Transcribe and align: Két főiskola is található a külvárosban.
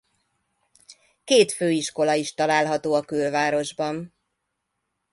Két 1.23 1.51
főiskola 1.53 2.13
is 2.13 2.33
található 2.33 2.93
a 2.93 3.01
külvárosban. 3.01 4.13